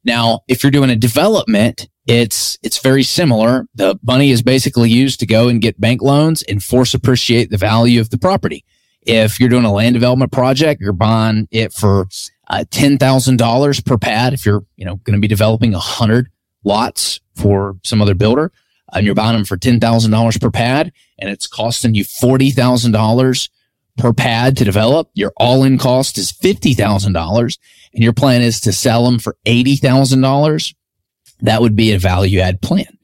Now, 0.05 0.41
if 0.49 0.63
you're 0.63 0.71
doing 0.71 0.91
a 0.91 0.97
development, 0.97 1.89
it's, 2.07 2.59
it's 2.63 2.79
very 2.79 3.03
similar. 3.03 3.67
The 3.75 3.99
money 4.03 4.31
is 4.31 4.43
basically 4.43 4.91
used 4.91 5.21
to 5.21 5.27
go 5.27 5.49
and 5.49 5.63
get 5.63 5.81
bank 5.81 6.03
loans 6.03 6.43
and 6.43 6.63
force 6.63 6.93
appreciate 6.93 7.51
the 7.51 7.57
value 7.57 8.01
of 8.01 8.11
the 8.11 8.19
property. 8.19 8.65
If 9.03 9.41
you're 9.41 9.49
doing 9.49 9.65
a 9.65 9.73
land 9.73 9.95
development 9.95 10.33
project, 10.33 10.81
you're 10.81 10.93
buying 10.93 11.49
it 11.51 11.73
for 11.73 12.09
uh, 12.49 12.65
$10,000 12.71 13.87
per 13.87 13.99
pad. 13.99 14.35
If 14.35 14.45
you're, 14.45 14.65
you 14.77 14.85
know, 14.85 14.97
going 14.97 15.15
to 15.15 15.21
be 15.21 15.29
developing 15.29 15.75
a 15.75 15.79
hundred 15.79 16.29
lots 16.65 17.21
for 17.35 17.77
some 17.83 18.03
other 18.03 18.15
builder 18.15 18.53
and 18.95 19.05
you're 19.05 19.15
buying 19.15 19.37
them 19.37 19.45
for 19.45 19.57
$10,000 19.57 20.41
per 20.41 20.51
pad 20.51 20.93
and 21.19 21.31
it's 21.31 21.47
costing 21.47 21.95
you 21.95 22.05
$40,000 22.05 23.49
per 23.97 24.13
pad 24.13 24.57
to 24.57 24.65
develop, 24.65 25.11
your 25.15 25.33
all 25.37 25.63
in 25.65 25.79
cost 25.79 26.19
is 26.19 26.33
$50,000 26.33 27.59
and 27.95 28.03
your 28.03 28.13
plan 28.13 28.43
is 28.43 28.61
to 28.61 28.73
sell 28.73 29.05
them 29.05 29.19
for 29.19 29.37
$80,000, 29.47 30.75
that 31.41 31.61
would 31.61 31.77
be 31.77 31.93
a 31.93 31.99
value 31.99 32.41
add 32.41 32.61
plan. 32.61 32.99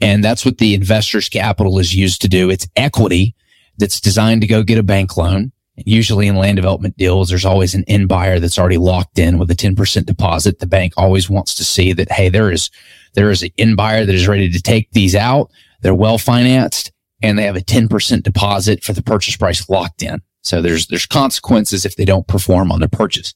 And 0.00 0.22
that's 0.22 0.44
what 0.44 0.58
the 0.58 0.74
investor's 0.74 1.28
capital 1.28 1.78
is 1.78 1.94
used 1.94 2.20
to 2.22 2.28
do. 2.28 2.50
It's 2.50 2.68
equity 2.76 3.34
that's 3.78 4.00
designed 4.00 4.42
to 4.42 4.46
go 4.46 4.62
get 4.62 4.78
a 4.78 4.82
bank 4.82 5.16
loan. 5.16 5.52
Usually 5.76 6.26
in 6.26 6.36
land 6.36 6.56
development 6.56 6.96
deals, 6.96 7.28
there's 7.28 7.44
always 7.44 7.74
an 7.74 7.84
end 7.86 8.08
buyer 8.08 8.38
that's 8.38 8.58
already 8.58 8.78
locked 8.78 9.18
in 9.18 9.38
with 9.38 9.50
a 9.50 9.54
10% 9.54 10.06
deposit. 10.06 10.58
The 10.58 10.66
bank 10.66 10.94
always 10.96 11.28
wants 11.28 11.54
to 11.54 11.64
see 11.64 11.92
that, 11.92 12.10
hey, 12.10 12.28
there 12.28 12.50
is, 12.50 12.70
there 13.16 13.30
is 13.30 13.44
an 13.58 13.74
buyer 13.74 14.04
that 14.04 14.14
is 14.14 14.28
ready 14.28 14.50
to 14.52 14.62
take 14.62 14.92
these 14.92 15.16
out. 15.16 15.50
They're 15.80 15.94
well 15.94 16.18
financed 16.18 16.92
and 17.22 17.38
they 17.38 17.44
have 17.44 17.56
a 17.56 17.60
10% 17.60 18.22
deposit 18.22 18.84
for 18.84 18.92
the 18.92 19.02
purchase 19.02 19.36
price 19.36 19.68
locked 19.68 20.02
in. 20.02 20.20
So 20.42 20.62
there's, 20.62 20.86
there's 20.86 21.06
consequences 21.06 21.84
if 21.84 21.96
they 21.96 22.04
don't 22.04 22.28
perform 22.28 22.70
on 22.70 22.78
their 22.78 22.88
purchase. 22.88 23.34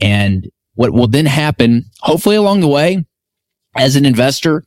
And 0.00 0.50
what 0.74 0.92
will 0.92 1.06
then 1.06 1.26
happen, 1.26 1.84
hopefully 2.00 2.36
along 2.36 2.60
the 2.60 2.68
way, 2.68 3.04
as 3.76 3.94
an 3.94 4.04
investor, 4.04 4.64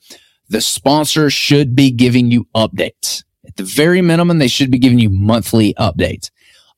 the 0.50 0.62
sponsor 0.62 1.29
should 1.29 1.75
be 1.75 1.91
giving 1.91 2.31
you 2.31 2.48
updates. 2.55 3.24
At 3.45 3.57
the 3.57 3.63
very 3.63 4.01
minimum, 4.01 4.38
they 4.38 4.48
should 4.48 4.72
be 4.72 4.77
giving 4.77 5.00
you 5.00 5.10
monthly 5.10 5.74
updates. 5.74 6.29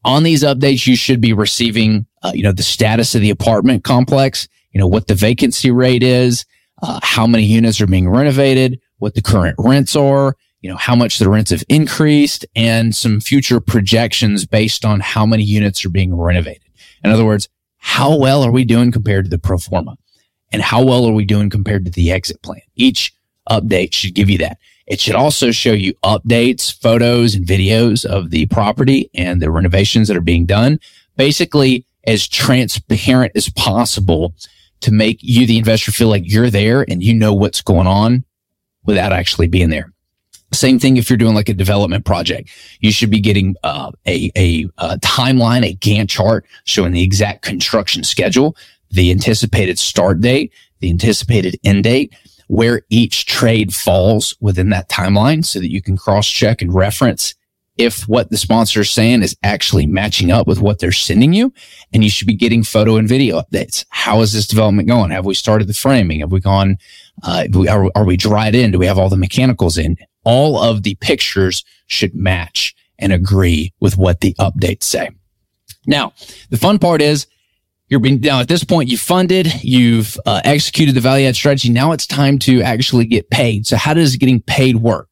On 0.06 0.24
these 0.24 0.44
updates, 0.44 0.88
you 0.88 0.96
should 0.96 1.20
be 1.20 1.34
receiving, 1.34 2.06
uh, 2.24 2.32
you 2.34 2.44
know, 2.44 2.52
the 2.52 2.64
status 2.64 3.16
of 3.16 3.22
the 3.22 3.30
apartment 3.30 3.84
complex, 3.84 4.48
you 4.72 4.80
know, 4.80 4.88
what 4.88 5.08
the 5.08 5.16
vacancy 5.16 5.72
rate 5.72 6.04
is, 6.04 6.46
uh, 6.86 7.00
how 7.02 7.26
many 7.26 7.44
units 7.44 7.82
are 7.82 7.88
being 7.88 8.08
renovated, 8.08 8.80
what 9.00 9.16
the 9.16 9.22
current 9.22 9.56
rents 9.58 9.96
are, 9.96 10.36
you 10.62 10.70
know, 10.70 10.78
how 10.78 10.96
much 10.96 11.18
the 11.18 11.28
rents 11.28 11.50
have 11.50 11.64
increased 11.68 12.46
and 12.56 12.96
some 12.96 13.20
future 13.20 13.60
projections 13.60 14.46
based 14.46 14.86
on 14.86 15.00
how 15.00 15.26
many 15.26 15.44
units 15.44 15.84
are 15.84 15.90
being 15.90 16.16
renovated. 16.16 16.62
In 17.04 17.10
other 17.10 17.26
words, 17.26 17.50
how 17.78 18.16
well 18.16 18.44
are 18.44 18.52
we 18.52 18.66
doing 18.66 18.92
compared 18.92 19.26
to 19.26 19.30
the 19.30 19.40
pro 19.40 19.58
forma? 19.58 19.98
And 20.52 20.62
how 20.62 20.84
well 20.84 21.06
are 21.06 21.14
we 21.14 21.26
doing 21.26 21.50
compared 21.50 21.86
to 21.86 21.92
the 21.92 22.12
exit 22.12 22.42
plan? 22.44 22.62
Each 22.76 23.16
update 23.50 23.94
should 23.94 24.14
give 24.14 24.30
you 24.30 24.38
that. 24.40 24.60
It 24.86 25.00
should 25.00 25.16
also 25.16 25.50
show 25.50 25.74
you 25.74 25.96
updates, 26.04 26.72
photos 26.72 27.34
and 27.34 27.48
videos 27.48 28.06
of 28.06 28.30
the 28.30 28.46
property 28.46 29.10
and 29.16 29.42
the 29.42 29.50
renovations 29.50 30.08
that 30.08 30.18
are 30.18 30.22
being 30.22 30.46
done. 30.46 30.80
Basically 31.18 31.86
as 32.06 32.28
transparent 32.28 33.32
as 33.36 33.50
possible 33.50 34.36
to 34.86 34.94
make 34.94 35.18
you, 35.22 35.48
the 35.48 35.58
investor, 35.58 35.92
feel 35.92 36.10
like 36.10 36.24
you're 36.26 36.52
there 36.52 36.86
and 36.88 37.02
you 37.02 37.14
know 37.14 37.34
what's 37.34 37.62
going 37.62 37.88
on 37.88 38.24
without 38.86 39.12
actually 39.12 39.48
being 39.48 39.72
there. 39.72 39.92
Same 40.54 40.78
thing 40.78 40.98
if 40.98 41.10
you're 41.10 41.18
doing 41.18 41.34
like 41.34 41.50
a 41.50 41.56
development 41.56 42.06
project. 42.06 42.50
You 42.82 42.92
should 42.92 43.10
be 43.10 43.20
getting 43.20 43.56
uh, 43.64 43.92
a, 44.06 44.32
a, 44.38 44.68
a 44.78 44.98
timeline, 45.00 45.66
a 45.66 45.76
Gantt 45.76 46.10
chart 46.10 46.46
showing 46.66 46.92
the 46.92 47.02
exact 47.02 47.42
construction 47.42 48.04
schedule, 48.04 48.56
the 48.92 49.10
anticipated 49.10 49.80
start 49.80 50.22
date, 50.22 50.54
the 50.82 50.92
anticipated 50.92 51.60
end 51.64 51.84
date, 51.84 52.14
where 52.48 52.84
each 52.92 53.26
trade 53.26 53.74
falls 53.74 54.36
within 54.40 54.70
that 54.70 54.88
timeline 54.88 55.44
so 55.44 55.60
that 55.60 55.72
you 55.72 55.82
can 55.82 55.98
cross 55.98 56.28
check 56.28 56.62
and 56.62 56.74
reference 56.76 57.34
if 57.78 58.08
what 58.08 58.30
the 58.30 58.38
sponsor 58.38 58.82
is 58.82 58.90
saying 58.90 59.22
is 59.22 59.36
actually 59.44 59.86
matching 59.86 60.32
up 60.32 60.48
with 60.48 60.60
what 60.60 60.80
they're 60.80 60.92
sending 60.92 61.34
you. 61.34 61.54
And 61.94 62.04
you 62.04 62.10
should 62.10 62.28
be 62.28 62.36
getting 62.36 62.64
photo 62.64 62.96
and 62.96 63.08
video 63.08 63.42
updates. 63.42 63.86
How 63.90 64.22
is 64.22 64.34
this 64.34 64.48
development 64.48 64.88
going? 64.88 65.12
Have 65.12 65.26
we 65.26 65.34
started 65.34 65.68
the 65.68 65.74
framing? 65.74 66.22
Have 66.22 66.32
we 66.32 66.40
gone, 66.40 66.78
uh, 67.24 67.46
are, 67.70 67.90
are 67.96 68.06
we 68.06 68.18
dried 68.18 68.56
in? 68.56 68.72
Do 68.72 68.80
we 68.80 68.86
have 68.86 68.98
all 68.98 69.10
the 69.10 69.18
mechanicals 69.18 69.78
in? 69.78 69.98
all 70.26 70.62
of 70.62 70.84
the 70.84 70.96
pictures 70.96 71.64
should 71.88 72.14
match 72.14 72.76
and 73.00 73.14
agree 73.14 73.74
with 73.80 73.98
what 73.98 74.20
the 74.20 74.34
updates 74.34 74.84
say. 74.84 75.10
Now, 75.88 76.14
the 76.50 76.58
fun 76.58 76.80
part 76.80 77.02
is 77.02 77.28
you're 77.88 78.00
being 78.00 78.20
now 78.20 78.42
at 78.42 78.48
this 78.48 78.64
point 78.64 78.90
you 78.90 78.98
funded, 78.98 79.64
you've 79.64 80.18
uh, 80.26 80.42
executed 80.44 80.96
the 80.96 81.02
value 81.02 81.28
add 81.28 81.36
strategy. 81.36 81.70
Now 81.70 81.92
it's 81.92 82.08
time 82.08 82.40
to 82.40 82.62
actually 82.64 83.06
get 83.06 83.30
paid. 83.30 83.68
So 83.68 83.78
how 83.78 83.94
does 83.94 84.18
getting 84.18 84.42
paid 84.42 84.78
work? 84.78 85.08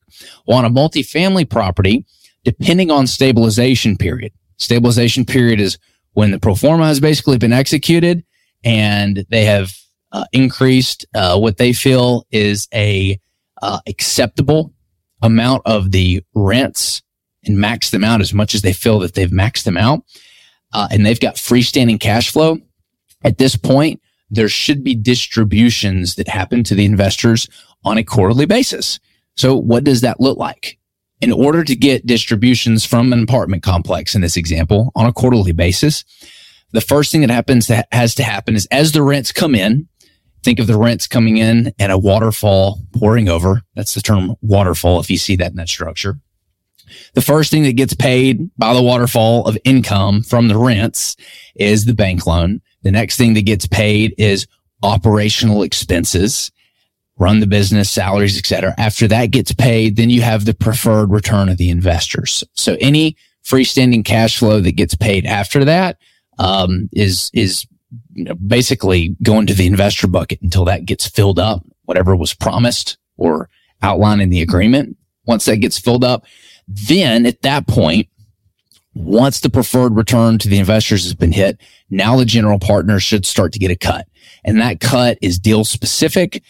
Well, 0.47 0.57
on 0.57 0.65
a 0.65 0.69
multifamily 0.69 1.49
property, 1.49 2.05
depending 2.43 2.91
on 2.91 3.07
stabilization 3.07 3.97
period, 3.97 4.31
stabilization 4.57 5.25
period 5.25 5.59
is 5.59 5.77
when 6.13 6.31
the 6.31 6.39
pro 6.39 6.55
forma 6.55 6.85
has 6.85 6.99
basically 6.99 7.37
been 7.37 7.53
executed 7.53 8.23
and 8.63 9.25
they 9.29 9.45
have 9.45 9.71
uh, 10.11 10.25
increased 10.31 11.05
uh, 11.15 11.37
what 11.37 11.57
they 11.57 11.73
feel 11.73 12.25
is 12.31 12.67
a 12.73 13.19
uh, 13.61 13.79
acceptable 13.87 14.73
amount 15.21 15.61
of 15.65 15.91
the 15.91 16.23
rents 16.35 17.01
and 17.45 17.57
max 17.57 17.89
them 17.89 18.03
out 18.03 18.21
as 18.21 18.33
much 18.33 18.53
as 18.53 18.61
they 18.61 18.73
feel 18.73 18.99
that 18.99 19.15
they've 19.15 19.31
maxed 19.31 19.63
them 19.63 19.77
out. 19.77 20.03
Uh, 20.73 20.87
and 20.91 21.05
they've 21.05 21.19
got 21.19 21.35
freestanding 21.35 21.99
cash 21.99 22.31
flow. 22.31 22.57
At 23.23 23.37
this 23.37 23.55
point, 23.55 24.01
there 24.29 24.49
should 24.49 24.83
be 24.83 24.95
distributions 24.95 26.15
that 26.15 26.27
happen 26.27 26.63
to 26.63 26.75
the 26.75 26.85
investors 26.85 27.47
on 27.83 27.97
a 27.97 28.03
quarterly 28.03 28.45
basis. 28.45 28.99
So 29.35 29.55
what 29.55 29.83
does 29.83 30.01
that 30.01 30.19
look 30.19 30.37
like? 30.37 30.77
In 31.23 31.31
order 31.31 31.63
to 31.63 31.73
get 31.73 32.05
distributions 32.05 32.83
from 32.83 33.13
an 33.13 33.23
apartment 33.23 33.63
complex 33.63 34.13
in 34.13 34.19
this 34.19 34.35
example 34.35 34.91
on 34.93 35.05
a 35.05 35.13
quarterly 35.13 35.53
basis, 35.53 36.03
the 36.73 36.81
first 36.81 37.13
thing 37.13 37.21
that 37.21 37.29
happens 37.29 37.67
that 37.67 37.87
has 37.93 38.13
to 38.15 38.23
happen 38.23 38.55
is 38.55 38.67
as 38.71 38.91
the 38.91 39.01
rents 39.01 39.31
come 39.31 39.55
in, 39.55 39.87
think 40.43 40.59
of 40.59 40.67
the 40.67 40.77
rents 40.77 41.07
coming 41.07 41.37
in 41.37 41.73
and 41.79 41.93
a 41.93 41.97
waterfall 41.97 42.81
pouring 42.91 43.29
over. 43.29 43.61
That's 43.73 43.93
the 43.93 44.01
term 44.01 44.35
waterfall 44.41 44.99
if 44.99 45.09
you 45.09 45.17
see 45.17 45.37
that 45.37 45.51
in 45.51 45.55
that 45.55 45.69
structure. 45.69 46.19
The 47.13 47.21
first 47.21 47.51
thing 47.51 47.63
that 47.63 47.77
gets 47.77 47.93
paid 47.93 48.51
by 48.57 48.73
the 48.73 48.83
waterfall 48.83 49.45
of 49.45 49.57
income 49.63 50.23
from 50.23 50.49
the 50.49 50.57
rents 50.57 51.15
is 51.55 51.85
the 51.85 51.93
bank 51.93 52.27
loan. 52.27 52.61
The 52.81 52.91
next 52.91 53.15
thing 53.15 53.33
that 53.35 53.45
gets 53.45 53.65
paid 53.65 54.13
is 54.17 54.45
operational 54.83 55.63
expenses, 55.63 56.51
run 57.17 57.39
the 57.39 57.47
business, 57.47 57.89
salaries, 57.89 58.37
etc. 58.37 58.73
After 58.77 59.07
that 59.07 59.31
gets 59.31 59.53
paid, 59.53 59.95
then 59.95 60.09
you 60.09 60.21
have 60.21 60.45
the 60.45 60.53
preferred 60.53 61.11
return 61.11 61.49
of 61.49 61.57
the 61.57 61.69
investors. 61.69 62.43
So 62.53 62.75
any 62.79 63.15
freestanding 63.45 64.05
cash 64.05 64.37
flow 64.37 64.61
that 64.61 64.71
gets 64.73 64.95
paid 64.95 65.25
after 65.25 65.65
that 65.65 65.97
um, 66.39 66.89
is 66.91 67.29
is 67.33 67.67
basically 68.47 69.15
going 69.21 69.47
to 69.47 69.53
the 69.53 69.67
investor 69.67 70.07
bucket 70.07 70.41
until 70.41 70.65
that 70.65 70.85
gets 70.85 71.07
filled 71.07 71.39
up, 71.39 71.63
whatever 71.83 72.15
was 72.15 72.33
promised 72.33 72.97
or 73.17 73.49
outlined 73.81 74.21
in 74.21 74.29
the 74.29 74.41
agreement. 74.41 74.97
Once 75.25 75.45
that 75.45 75.57
gets 75.57 75.77
filled 75.77 76.03
up, 76.03 76.25
then 76.67 77.25
at 77.25 77.41
that 77.43 77.67
point, 77.67 78.07
once 78.95 79.39
the 79.39 79.49
preferred 79.49 79.95
return 79.95 80.37
to 80.37 80.47
the 80.47 80.59
investors 80.59 81.03
has 81.03 81.13
been 81.13 81.31
hit, 81.31 81.59
now 81.89 82.15
the 82.15 82.25
general 82.25 82.59
partner 82.59 82.99
should 82.99 83.25
start 83.25 83.53
to 83.53 83.59
get 83.59 83.71
a 83.71 83.75
cut. 83.75 84.07
And 84.43 84.59
that 84.59 84.79
cut 84.79 85.17
is 85.21 85.39
deal 85.39 85.63
specific. 85.63 86.43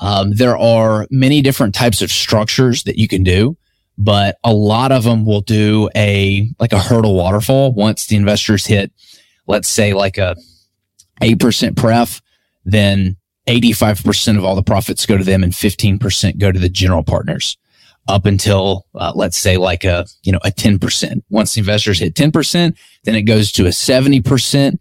Um, 0.00 0.32
there 0.32 0.56
are 0.56 1.06
many 1.10 1.42
different 1.42 1.74
types 1.74 2.02
of 2.02 2.10
structures 2.10 2.84
that 2.84 2.98
you 2.98 3.06
can 3.06 3.22
do, 3.22 3.56
but 3.98 4.38
a 4.42 4.52
lot 4.52 4.92
of 4.92 5.04
them 5.04 5.26
will 5.26 5.42
do 5.42 5.90
a, 5.94 6.48
like 6.58 6.72
a 6.72 6.78
hurdle 6.78 7.14
waterfall 7.14 7.72
once 7.74 8.06
the 8.06 8.16
investors 8.16 8.66
hit, 8.66 8.92
let's 9.46 9.68
say 9.68 9.92
like 9.92 10.16
a 10.16 10.36
8% 11.20 11.76
pref, 11.76 12.22
then 12.64 13.16
85% 13.46 14.38
of 14.38 14.44
all 14.44 14.54
the 14.54 14.62
profits 14.62 15.06
go 15.06 15.18
to 15.18 15.24
them 15.24 15.42
and 15.42 15.52
15% 15.52 16.38
go 16.38 16.50
to 16.50 16.58
the 16.58 16.68
general 16.68 17.02
partners. 17.02 17.56
Up 18.08 18.24
until 18.24 18.86
uh, 18.94 19.12
let's 19.14 19.36
say 19.36 19.56
like 19.56 19.84
a 19.84 20.06
you 20.24 20.32
know 20.32 20.40
a 20.42 20.50
10% 20.50 21.22
once 21.28 21.54
the 21.54 21.60
investors 21.60 22.00
hit 22.00 22.14
10% 22.14 22.74
then 23.04 23.14
it 23.14 23.22
goes 23.22 23.52
to 23.52 23.66
a 23.66 23.68
70% 23.68 24.78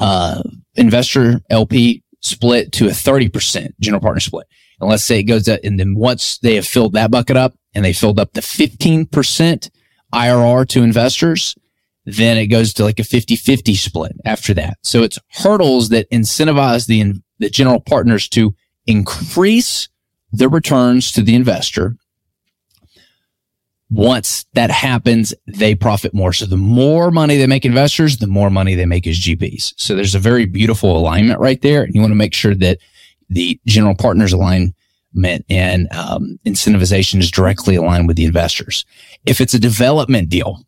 uh, 0.00 0.42
investor 0.74 1.40
lp 1.50 2.02
split 2.24 2.72
to 2.72 2.86
a 2.86 2.90
30% 2.90 3.72
general 3.80 4.00
partner 4.00 4.20
split 4.20 4.46
and 4.80 4.90
let's 4.90 5.04
say 5.04 5.20
it 5.20 5.24
goes 5.24 5.48
up 5.48 5.60
and 5.62 5.78
then 5.78 5.94
once 5.94 6.38
they 6.38 6.54
have 6.54 6.66
filled 6.66 6.94
that 6.94 7.10
bucket 7.10 7.36
up 7.36 7.54
and 7.74 7.84
they 7.84 7.92
filled 7.92 8.18
up 8.18 8.32
the 8.32 8.40
15% 8.40 9.70
irr 10.12 10.68
to 10.68 10.82
investors 10.82 11.54
then 12.04 12.36
it 12.36 12.46
goes 12.46 12.74
to 12.74 12.84
like 12.84 12.98
a 12.98 13.02
50-50 13.02 13.76
split 13.76 14.12
after 14.24 14.54
that. 14.54 14.78
So 14.82 15.02
it's 15.02 15.18
hurdles 15.30 15.88
that 15.88 16.10
incentivize 16.10 16.86
the, 16.86 17.14
the 17.38 17.50
general 17.50 17.80
partners 17.80 18.28
to 18.30 18.54
increase 18.86 19.88
the 20.32 20.48
returns 20.48 21.12
to 21.12 21.22
the 21.22 21.34
investor 21.34 21.96
once 23.94 24.44
that 24.54 24.72
happens, 24.72 25.32
they 25.46 25.74
profit 25.74 26.12
more. 26.12 26.32
So 26.32 26.46
the 26.46 26.56
more 26.56 27.12
money 27.12 27.36
they 27.36 27.46
make 27.46 27.64
investors, 27.64 28.16
the 28.16 28.26
more 28.26 28.50
money 28.50 28.74
they 28.74 28.86
make 28.86 29.06
as 29.06 29.20
GPs. 29.20 29.72
So 29.76 29.94
there's 29.94 30.16
a 30.16 30.18
very 30.20 30.46
beautiful 30.46 30.96
alignment 30.96 31.38
right 31.38 31.62
there. 31.62 31.84
And 31.84 31.94
you 31.94 32.00
want 32.00 32.10
to 32.10 32.16
make 32.16 32.34
sure 32.34 32.56
that 32.56 32.78
the 33.30 33.60
general 33.66 33.94
partners 33.94 34.32
alignment 34.32 34.74
and 35.48 35.86
um, 35.92 36.40
incentivization 36.44 37.20
is 37.20 37.30
directly 37.30 37.76
aligned 37.76 38.08
with 38.08 38.16
the 38.16 38.24
investors. 38.24 38.84
If 39.26 39.40
it's 39.40 39.54
a 39.54 39.60
development 39.60 40.28
deal, 40.28 40.64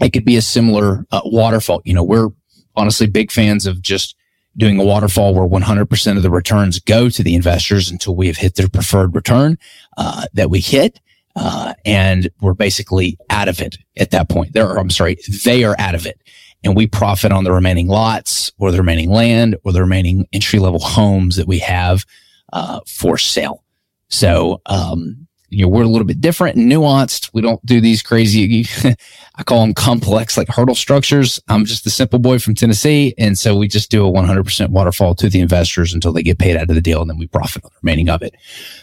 it 0.00 0.12
could 0.12 0.24
be 0.24 0.36
a 0.36 0.42
similar 0.42 1.06
uh, 1.12 1.20
waterfall. 1.24 1.82
You 1.84 1.94
know, 1.94 2.02
we're 2.02 2.30
honestly 2.74 3.06
big 3.06 3.30
fans 3.30 3.66
of 3.66 3.80
just 3.80 4.16
doing 4.56 4.80
a 4.80 4.84
waterfall 4.84 5.34
where 5.34 5.46
100% 5.46 6.16
of 6.16 6.22
the 6.22 6.30
returns 6.30 6.80
go 6.80 7.08
to 7.10 7.22
the 7.22 7.36
investors 7.36 7.90
until 7.90 8.16
we 8.16 8.26
have 8.26 8.38
hit 8.38 8.56
their 8.56 8.68
preferred 8.68 9.14
return 9.14 9.56
uh, 9.96 10.26
that 10.32 10.50
we 10.50 10.58
hit. 10.58 10.98
Uh, 11.36 11.74
and 11.84 12.30
we're 12.40 12.54
basically 12.54 13.18
out 13.30 13.48
of 13.48 13.60
it 13.60 13.76
at 13.98 14.10
that 14.10 14.28
point. 14.28 14.54
there 14.54 14.76
I'm 14.76 14.90
sorry, 14.90 15.18
they 15.44 15.64
are 15.64 15.76
out 15.78 15.94
of 15.94 16.06
it. 16.06 16.20
And 16.64 16.74
we 16.74 16.86
profit 16.86 17.30
on 17.30 17.44
the 17.44 17.52
remaining 17.52 17.86
lots 17.86 18.50
or 18.58 18.72
the 18.72 18.78
remaining 18.78 19.10
land 19.10 19.56
or 19.62 19.72
the 19.72 19.82
remaining 19.82 20.26
entry 20.32 20.58
level 20.58 20.80
homes 20.80 21.36
that 21.36 21.46
we 21.46 21.58
have 21.58 22.04
uh, 22.52 22.80
for 22.86 23.18
sale. 23.18 23.62
So, 24.08 24.62
um, 24.66 25.26
you 25.48 25.62
know, 25.62 25.68
we're 25.68 25.82
a 25.82 25.88
little 25.88 26.06
bit 26.06 26.20
different 26.20 26.56
and 26.56 26.70
nuanced. 26.70 27.30
We 27.32 27.40
don't 27.40 27.64
do 27.64 27.80
these 27.80 28.02
crazy, 28.02 28.66
I 29.36 29.42
call 29.44 29.60
them 29.60 29.74
complex, 29.74 30.36
like 30.36 30.48
hurdle 30.48 30.74
structures. 30.74 31.38
I'm 31.48 31.66
just 31.66 31.86
a 31.86 31.90
simple 31.90 32.18
boy 32.18 32.38
from 32.38 32.54
Tennessee. 32.54 33.14
And 33.16 33.38
so 33.38 33.56
we 33.56 33.68
just 33.68 33.90
do 33.90 34.06
a 34.06 34.10
100% 34.10 34.70
waterfall 34.70 35.14
to 35.16 35.28
the 35.28 35.40
investors 35.40 35.94
until 35.94 36.12
they 36.12 36.22
get 36.22 36.38
paid 36.38 36.56
out 36.56 36.68
of 36.68 36.74
the 36.74 36.80
deal 36.80 37.00
and 37.00 37.10
then 37.10 37.18
we 37.18 37.28
profit 37.28 37.64
on 37.64 37.70
the 37.72 37.78
remaining 37.82 38.08
of 38.08 38.22
it. 38.22 38.34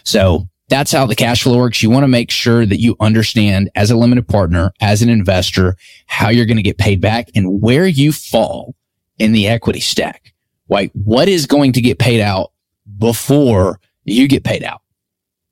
So 0.04 0.48
that's 0.68 0.92
how 0.92 1.06
the 1.06 1.14
cash 1.14 1.42
flow 1.42 1.58
works. 1.58 1.82
You 1.82 1.90
want 1.90 2.04
to 2.04 2.08
make 2.08 2.30
sure 2.30 2.64
that 2.64 2.80
you 2.80 2.96
understand 3.00 3.70
as 3.74 3.90
a 3.90 3.96
limited 3.96 4.26
partner, 4.26 4.72
as 4.80 5.02
an 5.02 5.08
investor, 5.08 5.76
how 6.06 6.30
you're 6.30 6.46
going 6.46 6.56
to 6.56 6.62
get 6.62 6.78
paid 6.78 7.00
back 7.00 7.28
and 7.34 7.60
where 7.60 7.86
you 7.86 8.12
fall 8.12 8.74
in 9.18 9.32
the 9.32 9.46
equity 9.46 9.80
stack. 9.80 10.32
Right? 10.68 10.90
What 10.94 11.28
is 11.28 11.46
going 11.46 11.72
to 11.74 11.82
get 11.82 11.98
paid 11.98 12.20
out 12.20 12.52
before 12.98 13.80
you 14.04 14.26
get 14.26 14.44
paid 14.44 14.64
out? 14.64 14.80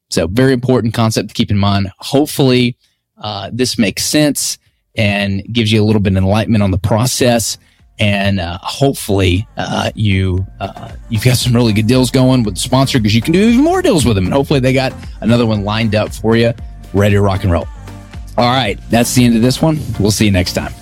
So 0.08 0.26
very 0.26 0.52
important 0.52 0.94
concept 0.94 1.28
to 1.28 1.34
keep 1.34 1.50
in 1.50 1.58
mind. 1.58 1.90
Hopefully, 1.98 2.76
uh, 3.18 3.50
this 3.52 3.78
makes 3.78 4.04
sense 4.04 4.58
and 4.94 5.42
gives 5.52 5.72
you 5.72 5.82
a 5.82 5.84
little 5.84 6.00
bit 6.00 6.14
of 6.14 6.16
enlightenment 6.18 6.62
on 6.62 6.70
the 6.70 6.78
process 6.78 7.58
and 8.02 8.40
uh, 8.40 8.58
hopefully 8.62 9.46
uh, 9.56 9.88
you 9.94 10.44
uh, 10.58 10.90
you've 11.08 11.22
got 11.22 11.36
some 11.36 11.54
really 11.54 11.72
good 11.72 11.86
deals 11.86 12.10
going 12.10 12.42
with 12.42 12.54
the 12.54 12.60
sponsor 12.60 12.98
because 12.98 13.14
you 13.14 13.22
can 13.22 13.32
do 13.32 13.38
even 13.38 13.62
more 13.62 13.80
deals 13.80 14.04
with 14.04 14.16
them. 14.16 14.24
And 14.24 14.34
hopefully 14.34 14.58
they 14.58 14.72
got 14.72 14.92
another 15.20 15.46
one 15.46 15.62
lined 15.62 15.94
up 15.94 16.12
for 16.12 16.34
you. 16.34 16.52
Ready 16.92 17.14
to 17.14 17.20
rock 17.20 17.44
and 17.44 17.52
roll. 17.52 17.68
All 18.36 18.52
right. 18.52 18.76
That's 18.90 19.14
the 19.14 19.24
end 19.24 19.36
of 19.36 19.42
this 19.42 19.62
one. 19.62 19.78
We'll 20.00 20.10
see 20.10 20.24
you 20.24 20.32
next 20.32 20.54
time 20.54 20.72